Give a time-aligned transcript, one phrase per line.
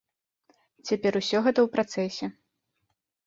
[0.89, 2.25] Цяпер усё гэта ў працэсе.